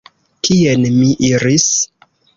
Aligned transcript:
Kien 0.47 0.87
mi 0.95 1.11
iris? 1.31 1.71